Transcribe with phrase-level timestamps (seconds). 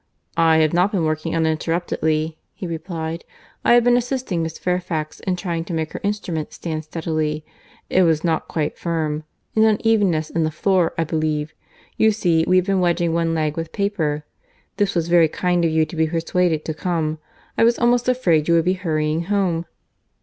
[0.35, 3.23] "I have not been working uninterruptedly," he replied,
[3.63, 7.45] "I have been assisting Miss Fairfax in trying to make her instrument stand steadily,
[7.87, 9.25] it was not quite firm;
[9.55, 11.53] an unevenness in the floor, I believe.
[11.97, 14.25] You see we have been wedging one leg with paper.
[14.77, 17.19] This was very kind of you to be persuaded to come.
[17.55, 19.67] I was almost afraid you would be hurrying home."